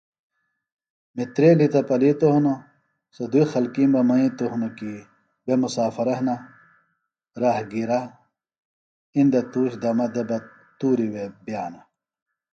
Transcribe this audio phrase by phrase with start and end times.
[1.15, 2.59] مِترئی تہ پلِتوۡ ہِنوۡ
[3.15, 4.99] سےۡ دُئیۡ خلکیم بہ منِیتوۡ ہِنوۡ کیۡ
[5.45, 6.35] بے مُسافرہ ہِنہ،
[7.41, 7.99] راہگِیرہ
[9.15, 10.37] اِندیۡ تُوش دمہ دےۡ بہ
[10.77, 11.81] تُوریۡ وے بئانہ